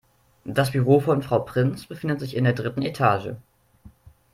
[0.47, 3.35] Das Büro von Frau Prinz befindet sich in der dritten Etage.